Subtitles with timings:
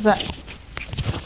[0.00, 0.14] Se.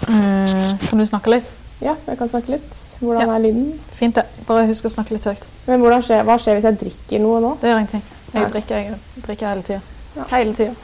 [0.09, 1.51] Eh, kan du snakke litt?
[1.85, 2.71] Ja, jeg kan snakke litt.
[3.01, 3.35] Hvordan Ja.
[3.35, 3.81] er lyden?
[3.93, 4.25] Fint, det.
[4.47, 5.47] Bare husk å snakke litt høyt.
[5.67, 7.57] Men skjer, hva skjer hvis jeg drikker noe nå?
[7.61, 8.03] Det gjør ingenting.
[8.35, 9.81] Jeg drikker, jeg drikker hele tida.
[10.17, 10.25] Ja.
[10.37, 10.75] Hele tida.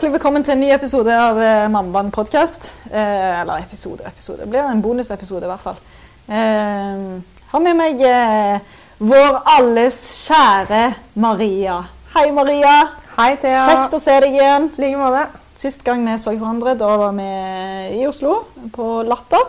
[0.00, 2.70] Hjertelig velkommen til en ny episode av eh, Mammabanen podkast.
[2.88, 4.40] Eh, eller episode, episode.
[4.40, 5.76] Det blir en bonusepisode, i hvert fall.
[6.24, 7.02] Eh,
[7.50, 10.82] har med meg eh, vår alles kjære
[11.20, 11.76] Maria.
[12.14, 12.74] Hei, Maria.
[13.18, 13.64] Hei, Thea.
[13.68, 14.70] Kjekt å se deg igjen.
[14.78, 15.26] I like måte.
[15.60, 17.26] Sist gang vi så hverandre, da var vi
[18.00, 18.38] i Oslo,
[18.72, 19.44] på Latter.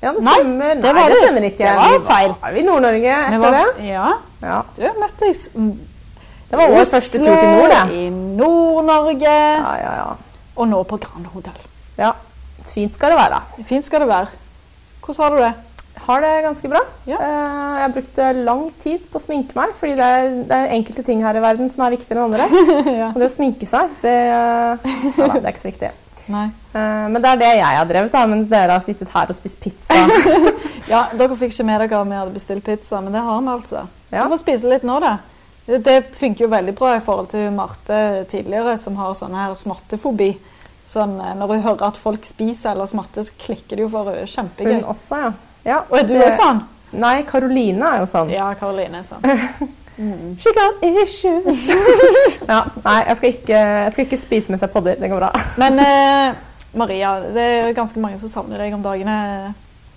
[0.00, 0.36] Ja, det Nei,
[0.80, 1.64] det var Nei, det stemmer ikke.
[1.64, 2.34] Det var Vi feil.
[2.42, 3.88] Var vi i Nord-Norge etter var- det?
[3.88, 4.10] Ja,
[4.44, 4.60] Ja.
[4.76, 5.80] du møtte jeg
[6.50, 7.82] Det var vår første tur til nord, det.
[7.94, 9.34] I Nord-Norge.
[9.34, 10.08] Ja, ja, ja.
[10.60, 11.58] Og nå på Grand Hotel.
[11.98, 12.12] ja.
[12.70, 13.38] Fint skal det være.
[13.66, 14.28] Fint skal det være.
[15.00, 15.52] Hvordan har du det?
[16.04, 16.80] Har det ganske bra.
[17.08, 17.16] Ja.
[17.16, 21.02] Eh, Jeg brukte lang tid på å sminke meg, fordi det er, det er enkelte
[21.06, 22.46] ting her i verden som er viktigere enn andre.
[23.00, 23.08] ja.
[23.14, 25.90] Og det å sminke seg, det, ja, da, det er ikke så viktig.
[26.30, 26.44] Nei.
[26.76, 29.38] Eh, Men det er det jeg har drevet, da, mens dere har sittet her og
[29.40, 29.96] spist pizza.
[30.90, 33.50] Ja, Dere fikk ikke med dere at vi hadde bestilt pizza, men det har vi
[33.52, 33.84] altså.
[34.10, 34.24] Ja.
[34.24, 35.16] Du får spise litt nå, da.
[35.78, 40.36] Det- funker jo veldig bra i forhold til Marte tidligere, som har sånn her smattefobi.
[40.88, 44.10] Sånn, eh, når hun hører at folk spiser eller smatter, så klikker det jo for
[44.10, 44.26] henne.
[44.26, 44.80] Kjempegøy.
[44.80, 45.32] Hun også, ja.
[45.64, 46.64] ja Og er du òg sånn?
[46.92, 48.30] Nei, Karoline er jo sånn.
[48.34, 49.22] Ja, Karoline er sånn.
[50.00, 50.38] Mm.
[50.40, 51.66] She got issues.
[52.48, 54.96] ja, nei, jeg skal, ikke, jeg skal ikke spise med seg podder.
[54.96, 55.28] Det går bra.
[55.60, 56.38] Men eh,
[56.80, 59.16] Maria, det er ganske mange som savner deg om dagene,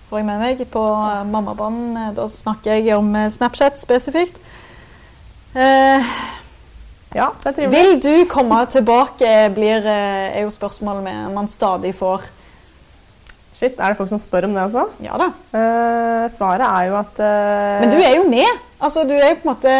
[0.09, 0.65] får jeg med meg.
[0.73, 0.83] På
[1.29, 4.41] Mammabånd eh, da snakker jeg om eh, Snapchat spesifikt.
[5.55, 6.13] Eh,
[7.13, 7.73] Ja, det er trivelig.
[7.77, 12.23] Vil du komme tilbake, blir, eh, er jo spørsmålet man stadig får.
[13.53, 14.87] Shit, er det folk som spør om det også?
[15.05, 15.27] Ja da.
[15.53, 18.49] Eh, svaret er jo at eh, Men du er jo med.
[18.83, 19.71] Altså, du, er jo måte,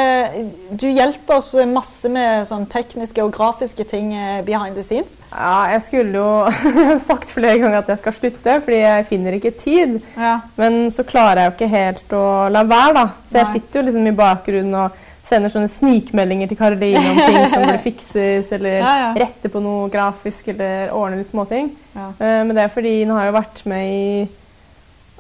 [0.80, 5.18] du hjelper oss masse med sånn tekniske og grafiske ting eh, behind the scenes.
[5.34, 9.52] Ja, jeg skulle jo sagt flere ganger at jeg skal slutte, fordi jeg finner ikke
[9.58, 9.98] tid.
[10.16, 10.38] Ja.
[10.56, 13.08] Men så klarer jeg jo ikke helt å la være, da.
[13.28, 13.58] Så jeg Nei.
[13.58, 17.82] sitter jo liksom i bakgrunnen og sender sånne snikmeldinger til Karoline om ting som burde
[17.88, 19.12] fikses, eller Ja, ja.
[19.24, 21.72] rette på noe grafisk, eller ordne litt småting.
[21.96, 22.10] Ja.
[22.20, 24.28] Uh, Men det er fordi hun har jo vært med i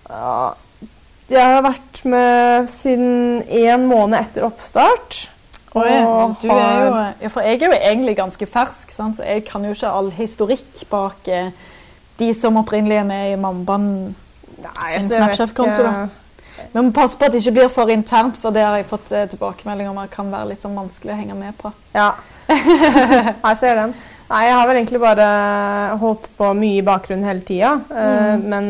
[0.10, 0.52] uh,
[1.32, 5.24] Jeg har vært med siden én måned etter oppstart.
[5.74, 5.90] Oi,
[6.44, 6.90] du er jo,
[7.24, 9.18] ja, for jeg er jo egentlig ganske fersk, sant?
[9.18, 11.48] så jeg kan jo ikke all historikk bak eh,
[12.20, 13.88] de som opprinnelig er med i Mamban
[14.92, 15.94] sin Snapchat-konto, da.
[16.74, 19.12] Vi må passe på at det ikke blir for internt, for det har jeg fått
[19.14, 21.72] eh, tilbakemelding om at kan være litt sånn vanskelig å henge med på.
[21.94, 22.12] Ja.
[22.50, 23.94] jeg ser den.
[24.30, 25.28] Nei, jeg har vel egentlig bare
[26.02, 27.76] holdt på mye i bakgrunnen hele tida.
[27.94, 28.48] eh, Mm.
[28.50, 28.66] Men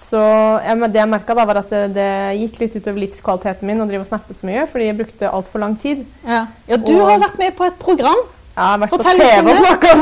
[0.00, 0.18] så
[0.64, 2.08] jeg, Det jeg merka, var at det, det
[2.40, 5.60] gikk litt utover livskvaliteten min å drive og snappe så mye, fordi jeg brukte altfor
[5.60, 6.06] lang tid.
[6.26, 8.16] Ja, ja Du Og- har vært med på et program.
[8.56, 9.92] Ja, Jeg har vært Fortell på TV og snakka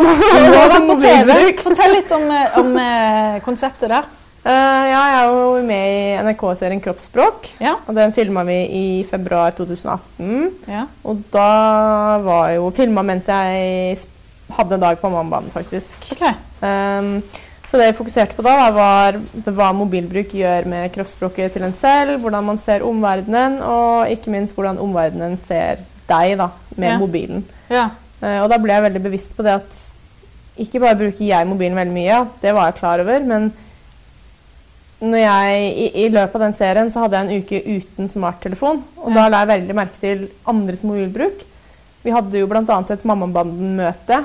[0.79, 1.61] om mobilbruk.
[1.67, 4.05] Fortell litt om, eh, om eh, konseptet der.
[4.43, 7.53] Eh, ja, jeg er jo med i NRK-serien Kroppsspråk.
[7.63, 7.77] Ja.
[7.87, 10.49] Og Den filma vi i februar 2018.
[10.67, 10.89] Ja.
[11.07, 14.01] Og da var jo filma mens jeg
[14.53, 16.11] hadde en dag på Mambanen, faktisk.
[16.17, 16.35] Okay.
[16.59, 17.23] Um,
[17.71, 19.17] så det jeg fokuserte på da, da, var
[19.47, 24.59] hva mobilbruk gjør med kroppsspråket til en selv, hvordan man ser omverdenen, og ikke minst
[24.59, 26.99] hvordan omverdenen ser deg da, med Ja.
[27.01, 27.47] mobilen.
[27.71, 27.87] Ja.
[28.21, 29.83] Eh, og da ble jeg veldig bevisst på det at
[30.61, 33.53] ikke bare bruker jeg mobilen veldig mye, det var jeg klar over, men
[35.11, 38.83] jeg, i, I løpet av den serien så hadde jeg en uke uten smarttelefon.
[39.03, 39.15] Og Ja.
[39.17, 41.43] da la jeg veldig merke til andres mobilbruk.
[42.05, 42.63] Vi hadde jo bl.a.
[42.63, 44.21] et Mammabanden-møte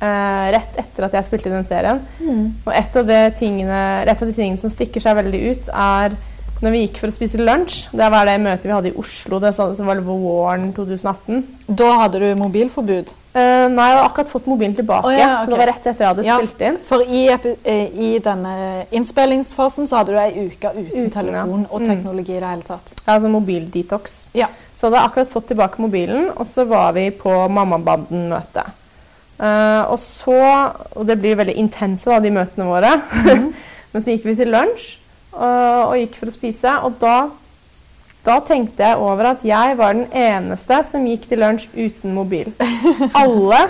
[0.00, 2.00] eh, rett etter at jeg spilte i den serien.
[2.20, 2.44] Mm.
[2.66, 6.14] Og et av, de tingene, et av de tingene som stikker seg veldig ut, er
[6.60, 7.86] når vi gikk for å spise lunsj.
[7.96, 9.38] Det var det møtet vi hadde i Oslo.
[9.40, 11.44] Det som var våren 2018.
[11.68, 13.12] Da hadde du mobilforbud.
[13.32, 16.02] Uh, nei, jeg hadde akkurat fått mobilen tilbake, Oh, ja, så det var rett etter
[16.04, 16.36] jeg hadde Ja.
[16.40, 16.78] spilt inn.
[16.82, 21.08] For i, eh, i denne innspillingsfasen så hadde du ei uke uten, Uten, ja.
[21.20, 21.86] telefon og Mm.
[21.86, 22.92] teknologi i det hele tatt.
[23.06, 24.26] Ja, altså mobildetox.
[24.34, 24.46] Ja.
[24.76, 28.64] Så jeg hadde akkurat fått tilbake mobilen, og så var vi på Mammabanden-møte.
[29.40, 33.54] Uh, og så, og det blir veldig intense da, de møtene våre, Mhm.
[33.94, 34.96] men så gikk vi til lunsj
[35.32, 37.16] og, og gikk for å spise, og da,
[38.26, 42.50] da tenkte jeg over at jeg var den eneste som gikk til lunsj uten mobil.
[43.16, 43.62] Alle,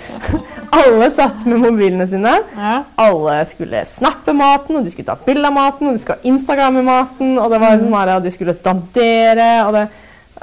[0.80, 2.36] alle satt med mobilene sine.
[2.56, 2.76] Ja.
[3.00, 6.84] Alle skulle snappe maten, og de skulle ta bilde av maten, og de skulle instagramme
[6.86, 9.88] maten, og det var sånn her, de skulle dandere, og det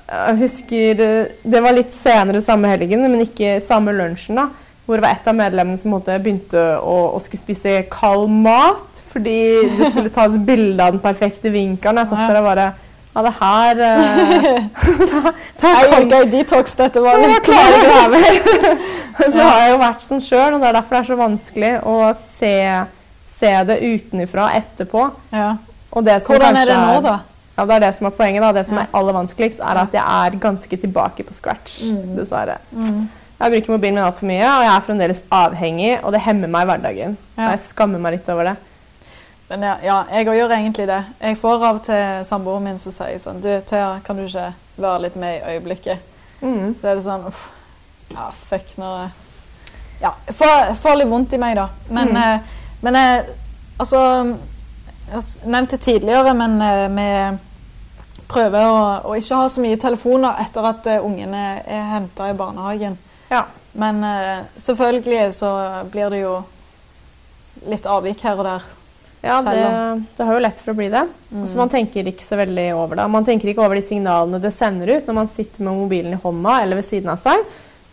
[0.08, 4.67] Jeg husker eh, Det var litt senere samme helgen, men ikke samme lunsjen, da.
[4.88, 9.38] Hvor det var et av medlemmene som begynte å, å skulle spise kald mat fordi
[9.78, 12.00] det skulle tas bilde av den perfekte vinkelen.
[12.04, 12.68] Jeg satt der og bare
[13.18, 15.31] Ja, det her uh,
[15.63, 18.84] Jeg gikk i detox, dette var litt det her.
[19.34, 21.72] Så har jeg jo vært sånn sjøl, og det er derfor det er så vanskelig
[21.89, 22.54] å se,
[23.39, 25.07] se det utenfra etterpå.
[25.34, 25.56] Ja.
[25.98, 27.16] Og det Hvordan er det nå, da?
[27.57, 28.44] Ja, Det er det som er poenget.
[28.45, 28.51] da.
[28.54, 28.84] Det som Ja.
[28.86, 31.80] er aller vanskeligst, er at jeg er ganske tilbake på scratch.
[32.16, 32.60] dessverre.
[32.72, 33.07] Mm.
[33.38, 36.63] Jeg bruker mobilen min altfor mye, og jeg er fremdeles avhengig, og det hemmer meg
[36.66, 37.18] i hverdagen.
[37.38, 37.51] Ja.
[37.51, 38.56] Jeg skammer meg litt over det.
[39.50, 40.98] Men ja, ja jeg òg gjør egentlig det.
[41.22, 44.50] Jeg får av og til samboeren min som sier sånn Du, Thea, kan du ikke
[44.81, 46.01] være litt med i øyeblikket?
[46.42, 46.74] Mm.
[46.81, 47.45] Så er det sånn uff.
[48.12, 49.16] Ja, fuck når jeg
[50.01, 50.12] Ja.
[50.30, 51.69] Får, får litt vondt i meg, da.
[51.89, 52.18] Men, Mm.
[52.18, 52.39] eh,
[52.81, 53.24] men eh,
[53.80, 54.01] altså
[55.07, 57.38] Jeg nevnte tidligere, men eh,
[58.28, 62.34] prøver å, å ikke ha så mye telefoner etter at uh, ungene er henta i
[62.36, 62.98] barnehagen.
[63.29, 63.45] Ja.
[63.77, 65.51] Men eh, selvfølgelig så
[65.91, 66.39] blir det jo
[67.68, 68.65] litt avvik her og der.
[69.25, 71.03] Ja, det, det har jo lett for å bli det.
[71.33, 71.45] Mm.
[71.50, 73.07] Så man tenker ikke så veldig over det.
[73.12, 76.19] Man tenker ikke over de signalene det sender ut når man sitter med mobilen i
[76.21, 77.41] hånda eller ved siden av seg.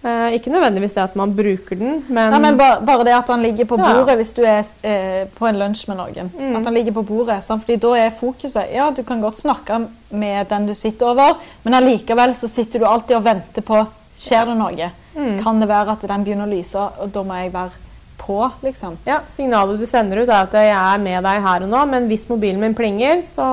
[0.05, 3.31] Eh, ikke nødvendigvis det at man bruker den, men, Nei, men ba, Bare det at
[3.33, 3.87] han ligger på Ja.
[3.89, 6.29] bordet hvis du er eh, på en lunsj med noen.
[6.37, 6.59] Mm.
[6.59, 7.65] At han ligger på bordet, sant?
[7.65, 11.81] Fordi da er fokuset Ja, du kan godt snakke med den du sitter over, men
[11.81, 13.81] allikevel så sitter du alltid og venter på
[14.25, 14.91] Skjer det noe?
[15.15, 15.39] Mm.
[15.45, 17.81] Kan det være at den begynner å lyse, og da må jeg være
[18.25, 18.95] på, liksom?
[19.05, 22.07] ja, signalet du sender ut, er at jeg er med deg her og nå, men
[22.09, 23.45] hvis mobilen min plinger, så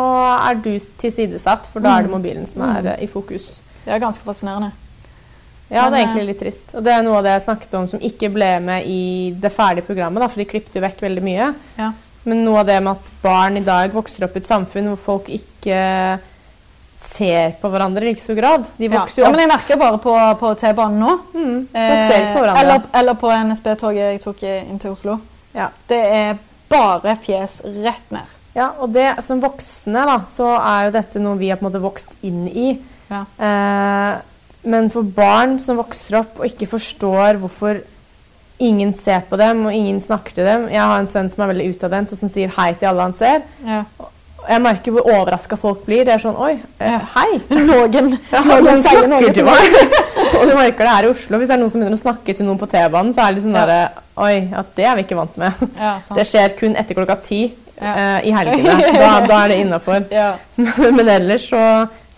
[0.48, 0.70] er du
[1.02, 2.16] tilsidesatt, for da er det Mm.
[2.18, 3.60] mobilen som er eh, i fokus.
[3.84, 4.72] Det er ganske fascinerende.
[5.72, 6.74] Ja, det er egentlig litt trist.
[6.76, 9.52] Og det er noe av det jeg snakket om som ikke ble med i det
[9.56, 11.54] ferdige programmet, da, for de klippet jo vekk veldig mye.
[11.80, 11.92] Ja.
[12.28, 15.00] Men noe av det med at barn i dag vokser opp i et samfunn hvor
[15.06, 16.20] folk ikke
[17.02, 18.66] ser på hverandre i like stor grad.
[18.78, 21.16] De vokser jo ja, opp men jeg merker bare på, på T-banen nå.
[21.34, 22.62] mm, Folk ser ikke på Eh, hverandre.
[22.62, 25.18] eller, eller på NSB-toget jeg tok inn til Oslo.
[25.58, 25.70] Ja.
[25.90, 26.38] Det er
[26.72, 28.38] bare fjes rett ned.
[28.56, 31.70] Ja, og det, som voksne da, så er jo dette noe vi har på en
[31.72, 32.74] måte vokst inn i.
[33.12, 33.24] Ja.
[33.40, 34.20] Eh,
[34.72, 37.80] men for barn som vokser opp og ikke forstår hvorfor
[38.62, 41.50] ingen ser på dem og ingen snakker til dem Jeg har en sønn som er
[41.50, 43.42] veldig utadvendt og som sier hei til alle han ser.
[43.66, 43.80] Ja.
[44.52, 46.04] Jeg merker hvor overraska folk blir.
[46.08, 46.54] Det er sånn Oi,
[46.84, 47.40] eh, hei!
[47.56, 49.78] Noen, Ja, noen noen sier noe snakker til meg.
[50.42, 51.40] og du merker det her i Oslo.
[51.40, 53.46] Hvis det er noen som begynner å snakke til noen på T-banen, så er det
[53.46, 53.64] sånn Ja.
[53.66, 55.64] derre Oi, at det er vi ikke vant med.
[55.80, 55.94] Ja.
[56.20, 58.76] Det skjer kun etter klokka ti eh, i helgene.
[59.00, 60.04] Da, da er det innafor.
[60.14, 60.34] Ja.
[60.58, 61.64] Men ellers så,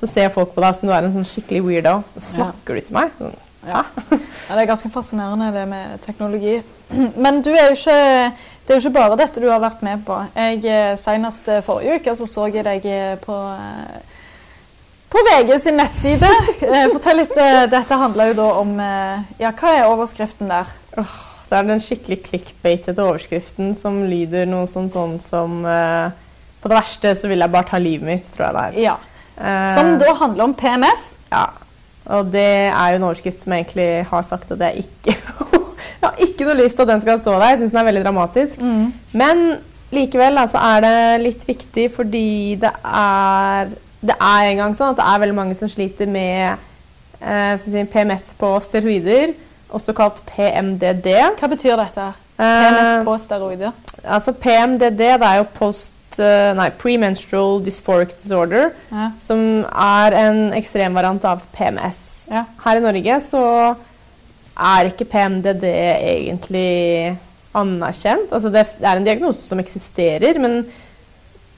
[0.01, 1.99] så ser folk på deg som du er en sånn skikkelig weirdo.
[2.17, 3.13] Så snakker du til meg?
[3.21, 3.85] Sånn, Ja.
[4.11, 4.17] ja,
[4.49, 6.57] Det er ganske fascinerende det med teknologi.
[7.23, 7.99] Men du er jo ikke,
[8.63, 10.17] det er jo ikke bare dette du har vært med på.
[10.37, 13.35] Jeg, eh, Senest eh, forrige uke så, så jeg deg eh, på,
[15.11, 16.29] på VG sin nettside.
[16.93, 17.35] Fortell litt.
[17.73, 20.71] Dette handler jo da om Ja, hva er overskriften der?
[20.95, 27.11] Det er den skikkelig clickbaitete overskriften som lyder noe sånn, sånn som På det verste
[27.19, 28.79] så vil jeg bare ta livet mitt, tror jeg det er.
[28.87, 28.95] Ja,
[29.75, 31.11] Som da handler om PMS.
[31.33, 31.49] Ja.
[32.15, 35.61] Og det er jo en overskrift som jeg egentlig har sagt at jeg ikke
[36.03, 37.45] Jeg har ikke noe lyst til at den skal stå der.
[37.53, 38.59] Jeg syns den er veldig dramatisk.
[39.15, 39.43] Men
[39.93, 42.25] likevel altså, er det litt viktig fordi
[42.59, 43.71] det er
[44.03, 46.57] Det er en gang sånn at det er veldig mange som sliter med
[47.23, 49.31] eh, si, PMS på steroider,
[49.71, 51.07] også kalt PMDD.
[51.39, 52.09] Hva betyr dette?
[52.35, 53.71] Eh, PMS på steroider?
[54.03, 59.07] altså PMDD det er jo post eh, Nei, premenstrual dysphoric disorder, Ja.
[59.23, 59.39] som
[59.71, 62.03] er en ekstremvariant av PMS.
[62.29, 62.43] Ja.
[62.65, 63.45] Her i Norge så
[64.53, 67.17] er ikke PMDD egentlig
[67.57, 68.31] anerkjent.
[68.33, 70.61] Altså det, er en diagnose som eksisterer, men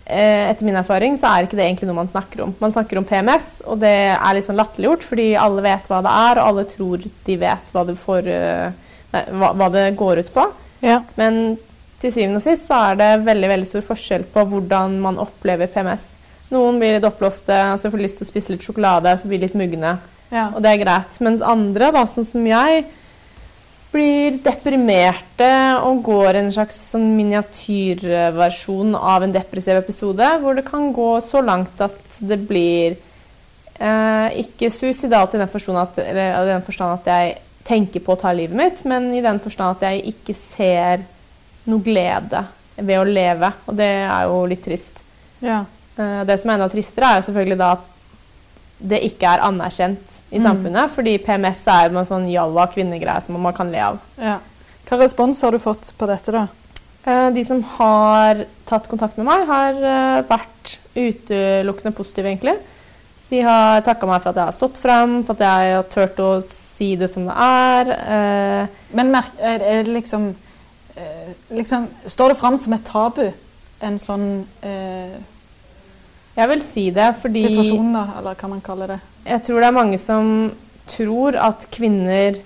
[0.06, 2.56] eh, etter min erfaring så er ikke det egentlig noe man snakker om.
[2.62, 6.18] Man snakker om PMS, og det er litt sånn latterliggjort, fordi alle vet hva det
[6.26, 10.24] er, og alle tror de vet hva det, får, eh, nei, hva, hva det går
[10.24, 10.50] ut på.
[10.86, 11.00] Ja.
[11.20, 11.58] Men
[12.02, 15.72] til syvende og sist så er det veldig veldig stor forskjell på hvordan man opplever
[15.72, 16.14] PMS.
[16.54, 19.48] Noen blir litt oppblåste, så får lyst til å spise litt sjokolade, så blir de
[19.48, 19.96] litt mugne.
[20.32, 20.50] Ja.
[20.52, 21.18] Og det er greit.
[21.24, 22.86] Mens andre, da, sånn som jeg,
[23.96, 25.50] blir deprimerte
[25.86, 31.44] og går en slags sånn miniatyrversjon av en depressiv episode, hvor det kan gå så
[31.46, 32.98] langt at det blir
[33.80, 38.14] eh, ikke suicidalt i den forstand at, eller, i den forstand at jeg tenker på
[38.14, 41.06] å ta livet mitt, men i den forstand at jeg ikke ser
[41.66, 42.44] noe glede
[42.76, 43.54] ved å leve.
[43.66, 45.00] Og det er jo litt trist.
[45.44, 45.64] Ja.
[45.96, 47.92] Eh, Det som er enda tristere, er selvfølgelig da at
[48.86, 50.44] det ikke er anerkjent i Mm.
[50.44, 50.92] samfunnet.
[50.92, 54.00] Fordi PMS er en sånn jalla kvinnegreie som man kan le av.
[54.18, 54.40] ja.
[54.88, 56.48] Hva respons har du fått på dette, da?
[57.08, 62.58] Eh, De som har tatt kontakt med meg, har eh, vært utelukkende positive, egentlig.
[63.30, 66.16] De har takka meg for at jeg har stått fram, for at jeg har turt
[66.22, 67.90] å si det som det er.
[67.90, 70.36] Eh, Men merk, er er det liksom,
[71.52, 73.32] liksom Står det fram som et tabu,
[73.82, 75.18] en sånn eh,
[76.36, 79.00] jeg vil si det fordi Situasjonen, da, eller hva man kaller det?
[79.26, 80.32] jeg tror det er mange som
[80.90, 82.42] tror at kvinner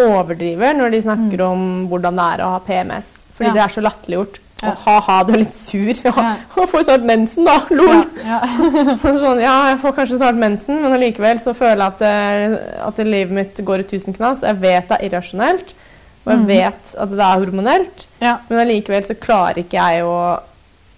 [0.00, 3.18] overdriver når de snakker om hvordan det er å ha PMS.
[3.36, 3.54] Fordi Ja.
[3.54, 4.40] det er så latterliggjort.
[4.60, 4.70] Ja.
[4.70, 5.92] Og ha-ha, du er litt sur.
[6.04, 6.34] Ja, Ja.
[6.56, 7.62] Å, får snart mensen, da.
[7.70, 8.02] Lol.
[8.20, 8.96] Ja, ja.
[9.24, 13.00] sånn, ja, jeg får kanskje snart mensen, men allikevel så føler jeg at, det, at
[13.06, 14.44] livet mitt går i tusen knas.
[14.44, 15.72] Jeg vet det er irrasjonelt,
[16.26, 16.46] og jeg mm.
[16.50, 20.18] vet at det er hormonelt, men allikevel så klarer ikke jeg å,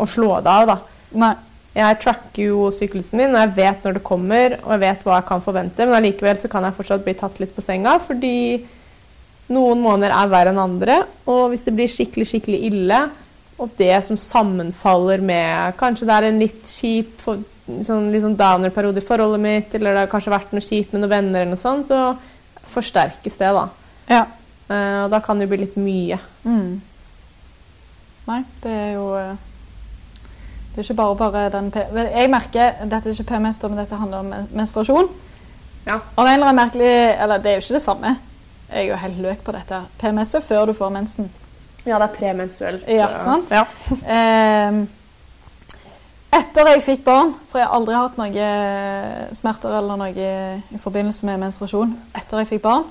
[0.02, 0.78] å slå det av, da.
[1.22, 1.34] Nei.
[1.72, 5.18] Jeg tracker jo syklusen min, og jeg vet når det kommer, og jeg vet hva
[5.18, 8.34] jeg kan forvente, men allikevel så kan jeg fortsatt bli tatt litt på senga, fordi
[9.52, 10.98] noen måneder er verre enn andre,
[11.28, 13.00] og hvis det blir skikkelig, skikkelig ille,
[13.62, 19.06] og det som sammenfaller med Kanskje det er en litt kjip, sånn, sånn downer-periode i
[19.06, 21.88] forholdet mitt, eller det har kanskje vært noe kjipt med noen venner, eller noe sånt,
[21.88, 23.66] så forsterkes det, da.
[24.10, 24.24] Ja.
[24.68, 26.20] Uh, og da kan det jo bli litt mye.
[26.44, 26.80] Mm.
[28.28, 29.32] Nei, det er jo eh,
[30.72, 33.96] Det er ikke bare bare den P Jeg merker Dette er ikke PMS, men dette
[34.00, 35.08] handler om menstruasjon.
[35.86, 35.98] Ja.
[36.16, 38.14] Av en eller annen merkelig Eller det er jo ikke det samme.
[38.72, 39.82] Jeg er jo helt løk på dette.
[40.00, 41.30] PMS er før du får mensen.
[41.84, 42.84] Ja, det er premenstruelt.
[42.88, 43.50] Ja, sant?
[43.52, 43.64] Ja.
[44.16, 44.84] Ehm,
[46.32, 48.46] etter jeg fikk barn, for jeg har aldri hatt noe
[49.36, 50.12] smerter eller noe
[50.72, 52.86] i forbindelse med menstruasjon Etter jeg fikk barn,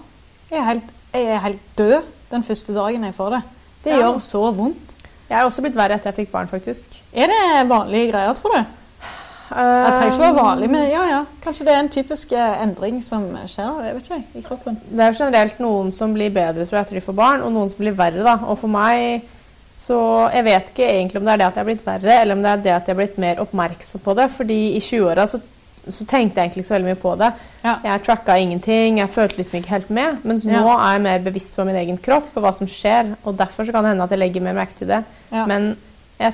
[0.52, 3.42] jeg er helt, jeg er helt død den første dagen jeg får det.
[3.84, 3.98] Det Ja.
[4.04, 4.94] gjør så vondt.
[5.32, 6.98] Jeg er også blitt verre etter jeg fikk barn, faktisk.
[7.16, 8.78] Er det vanlige greier, tror du?
[9.52, 11.22] Jeg trenger ikke være vanlig, men ja, ja.
[11.44, 14.78] Kanskje det er en typisk eh, endring som skjer jeg vet ikke, i kroppen.
[14.88, 17.52] Det er jo generelt noen som blir bedre tror jeg, etter de får barn, og
[17.56, 18.24] noen som blir verre.
[18.28, 18.38] da.
[18.48, 19.28] Og for meg
[19.82, 19.98] så
[20.30, 22.44] Jeg vet ikke egentlig om det er det at jeg har blitt verre, eller om
[22.44, 24.28] det er det at jeg har blitt mer oppmerksom på det.
[24.38, 25.40] fordi i 20-åra så,
[25.90, 27.32] så tenkte jeg egentlig ikke så veldig mye på det.
[27.64, 27.76] Ja.
[27.84, 30.20] Jeg tracka ingenting, jeg følte liksom ikke helt med.
[30.24, 33.16] Mens nå er jeg mer bevisst på min egen kropp og hva som skjer.
[33.26, 35.04] Og derfor så kan det hende at jeg legger mer merke til det.
[35.32, 35.46] Ja.
[35.50, 35.76] Men
[36.20, 36.34] jeg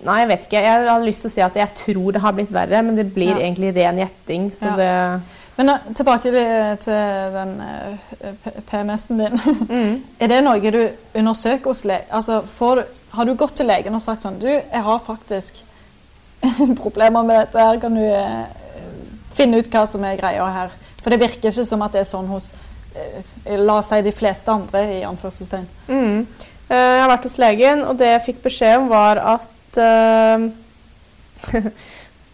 [0.00, 0.60] Nei, jeg vet ikke.
[0.64, 3.10] Jeg hadde lyst til å si at jeg tror det har blitt verre, men det
[3.12, 3.42] blir Ja.
[3.42, 4.46] egentlig ren gjetting.
[4.50, 4.76] Så Ja.
[4.76, 5.20] det
[5.58, 6.30] Men tilbake
[6.80, 6.92] til
[7.34, 8.32] den eh,
[8.70, 9.36] PMS-en din.
[9.68, 10.02] mm.
[10.20, 12.06] Er det noe du undersøker hos lege?
[12.10, 15.60] Altså, får har du gått til legen og sagt sånn Du, jeg har faktisk
[16.82, 17.80] problemer med dette her.
[17.82, 18.46] Kan du eh,
[19.36, 20.74] finne ut hva som er greia her?
[21.00, 22.50] For det virker ikke som at det er sånn hos
[22.94, 25.68] eh, La oss si de fleste andre, i anførselstegn.
[25.88, 26.26] Mm.
[26.70, 30.50] Eh, Jeg har vært hos legen, og det jeg fikk beskjed om, var at eh,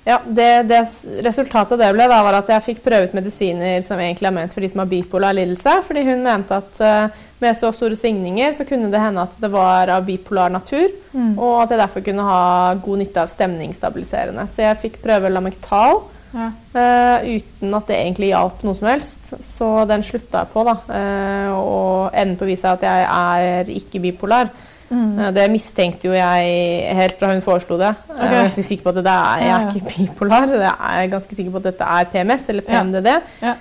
[0.06, 0.80] Ja, det, det
[1.26, 4.52] resultatet det ble da, var at jeg fikk prøve ut medisiner som egentlig er ment
[4.54, 5.72] for de som har bipolar lidelse.
[5.88, 9.50] Fordi hun mente at eh, med så store svingninger så kunne det hende at det
[9.52, 10.88] var av bipolar natur.
[11.36, 14.46] Og at jeg derfor kunne ha god nytte av stemningsstabiliserende.
[14.52, 16.00] Så jeg fikk prøve Lamectal
[16.36, 16.50] Ja.
[16.74, 19.34] uh, uten at det egentlig hjalp noe som helst.
[19.40, 20.64] Så den slutta jeg på.
[20.64, 20.74] da.
[20.88, 24.50] Uh, og enden på viset er at jeg er ikke bipolar.
[24.88, 25.18] Mm.
[25.18, 27.92] Eh, det mistenkte jo jeg helt fra hun foreslo det.
[28.06, 30.52] Jeg er ganske sikker på at det er, jeg er ikke bipolar.
[30.52, 33.20] Jeg er ganske sikker på at dette er PMS eller Ja.
[33.42, 33.54] Ja.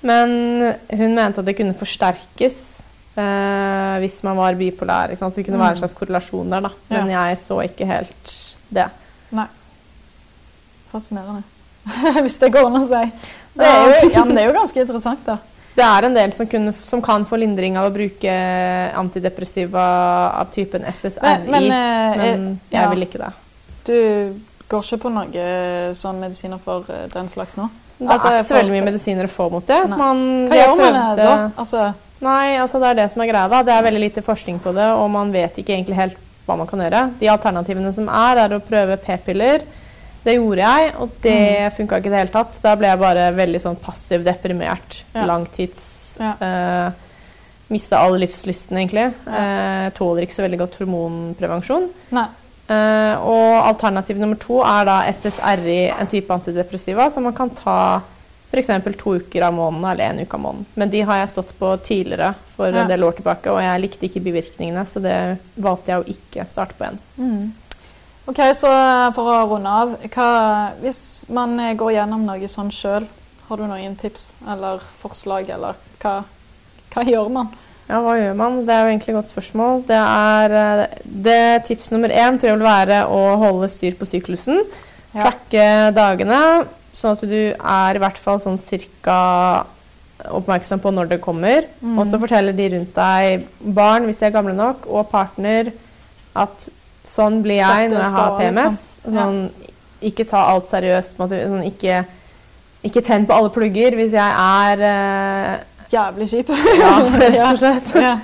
[0.00, 2.80] Men hun mente at det kunne forsterkes
[3.16, 5.14] eh, hvis man var bipolær.
[5.18, 5.82] Så det kunne være en Mm.
[5.82, 6.60] slags korrelasjon der.
[6.60, 6.70] da.
[6.90, 8.34] Men jeg så ikke helt
[8.70, 8.88] det.
[9.32, 9.46] Nei.
[10.92, 11.42] Fascinerende.
[12.24, 13.10] Hvis det går an å si.
[13.54, 15.36] Det er, jo, ja, men det er jo ganske interessant, da.
[15.74, 18.32] Det er en del som, kunne, som kan få lindring av å bruke
[18.98, 19.84] antidepressiva
[20.40, 22.88] av typen SSRI, Men, men, men, eh, jeg ja.
[22.90, 23.30] vil ikke det.
[23.86, 23.96] Du
[24.70, 25.46] går ikke på noe
[25.98, 27.68] sånn medisiner for den slags nå?
[28.00, 29.80] Det Altså, er ikke så veldig mye medisiner å få mot det.
[29.94, 31.32] Man, Hva gjør man da?
[31.60, 31.86] Altså,
[32.20, 33.48] Nei, altså det er det som er greia.
[33.48, 33.62] da.
[33.62, 36.66] Det er veldig lite forskning på det, og man vet ikke egentlig helt hva man
[36.68, 37.04] kan gjøre.
[37.20, 39.62] De alternativene som er, er å prøve p-piller.
[40.24, 41.70] Det gjorde jeg, og det Mm.
[41.76, 42.60] funka ikke i det hele tatt.
[42.62, 45.02] Da ble jeg bare veldig sånn passiv deprimert.
[45.14, 45.24] Ja.
[45.24, 46.34] Langtids Ja.
[46.40, 46.90] eh,
[47.70, 49.14] Mista all livslysten, egentlig.
[49.28, 51.88] Eh, tåler ikke så veldig godt hormonprevensjon.
[52.10, 52.26] nei.
[52.68, 58.00] Eh, og alternativ nummer to er da SSRI, en type antidepressiva som man kan ta
[58.50, 58.70] f.eks.
[58.98, 60.66] to uker av måneden eller én uke av måneden.
[60.74, 62.82] Men de har jeg stått på tidligere for Ja.
[62.82, 66.48] en del år tilbake, og jeg likte ikke bivirkningene, så det valgte jeg å ikke
[66.48, 66.98] starte på igjen.
[67.18, 67.52] Mm.
[68.26, 68.68] Ok, så
[69.14, 69.96] for å runde av.
[70.10, 70.28] Hva,
[70.82, 73.06] hvis man går gjennom noe sånn sjøl,
[73.48, 76.20] har du noen tips eller forslag, eller hva,
[76.94, 77.48] hva gjør man?
[77.88, 78.60] Ja, hva gjør man?
[78.66, 79.80] Det er jo egentlig et godt spørsmål.
[79.88, 84.06] Det er eh, det Tips nummer én tror jeg vil være å holde styr på
[84.06, 84.60] syklusen.
[85.10, 85.24] Ja.
[85.24, 85.64] Tracke
[85.96, 86.38] dagene,
[86.96, 89.18] sånn at du er i hvert fall sånn cirka
[90.30, 91.64] oppmerksom på når det kommer.
[91.80, 91.98] Mm.
[91.98, 95.72] Og så forteller de rundt deg, barn hvis de er gamle nok, og partner,
[96.36, 96.68] at
[97.08, 98.80] sånn blir jeg Dette når jeg har PMS.
[99.04, 99.16] liksom.
[99.16, 99.24] Ja.
[99.24, 99.68] Sånn,
[100.10, 101.16] ikke ta alt seriøst.
[101.20, 102.04] måte, Sånn, ikke
[102.80, 106.52] ikke tenn på alle plugger hvis jeg er eh, Jævlig kjip.
[106.80, 107.90] Ja, rett og slett.
[107.98, 108.14] Ja.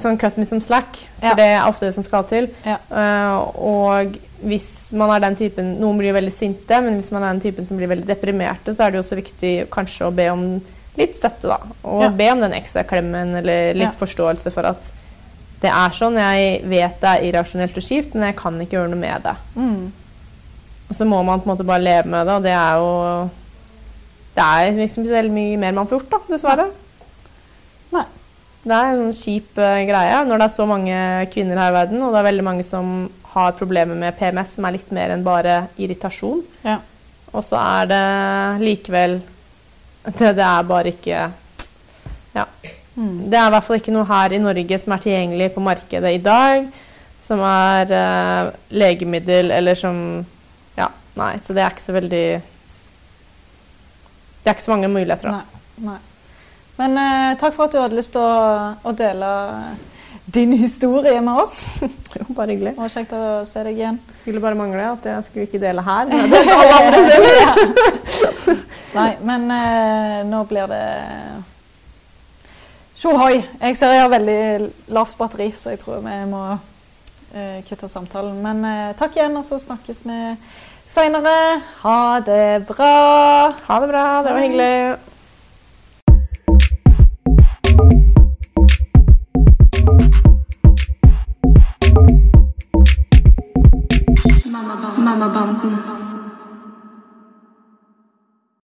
[0.00, 2.46] Sånn cut me some slack, for det er ofte det som skal til.
[2.64, 7.32] Eh, og hvis man er den typen Noen blir veldig sinte, men hvis man er
[7.34, 10.28] den typen som blir veldig deprimerte, så er det jo også viktig kanskje å be
[10.30, 10.44] om
[10.98, 11.58] litt støtte, da.
[11.84, 12.08] Og Ja.
[12.10, 13.98] be om den ekstra klemmen eller litt Ja.
[14.06, 14.80] forståelse for at
[15.60, 16.14] det er sånn.
[16.14, 19.36] Jeg vet det er irrasjonelt og kjipt, men jeg kan ikke gjøre noe med det.
[19.56, 19.92] Mm.
[20.90, 23.30] Og så må man på en måte bare leve med det, og det er jo
[24.38, 26.70] Det er liksom ikke så mye mer man får gjort, da, dessverre.
[27.92, 28.04] Nei.
[28.64, 32.02] Det er en kjip eh, greie når det er så mange kvinner her i verden,
[32.02, 35.24] og det er veldig mange som har problemer med PMS, som er litt mer enn
[35.26, 36.40] bare irritasjon.
[36.64, 36.78] Ja.
[37.32, 38.04] Og så er det
[38.64, 39.18] likevel
[40.08, 41.30] det, det er bare ikke
[42.34, 42.44] Ja.
[42.96, 43.30] Mm.
[43.30, 46.10] Det er i hvert fall ikke noe her i Norge som er tilgjengelig på markedet
[46.16, 46.64] i dag,
[47.22, 50.24] som er uh, legemiddel eller som
[50.78, 52.26] Ja, nei, så det er ikke så veldig
[54.42, 55.42] Det er ikke så mange muligheter, da.
[55.78, 55.92] Nei.
[55.92, 55.98] Nei.
[56.78, 59.30] Men uh, takk for at du hadde lyst til å, å dele
[60.32, 61.66] din historie med oss.
[62.18, 62.72] Jo, bare hyggelig.
[62.74, 63.98] Det var kjekt å se deg igjen.
[64.16, 66.08] Skulle bare mangle at jeg skulle ikke dele her.
[66.10, 68.62] men jeg alle andre steder.
[68.98, 70.82] Nei, men eh, nå blir det
[72.98, 73.36] Tjohoi.
[73.60, 74.40] Jeg ser jeg har veldig
[74.90, 78.40] lavt batteri, så jeg tror vi må eh, kutte samtalen.
[78.42, 80.18] Men eh, takk igjen, og så snakkes vi
[80.90, 81.60] seinere.
[81.84, 82.94] Ha det bra.
[83.68, 84.08] Ha det bra.
[84.26, 84.74] Det var hyggelig.
[95.20, 95.87] Alabama Banken.